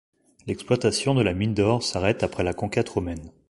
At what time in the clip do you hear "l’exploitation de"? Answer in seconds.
0.47-1.21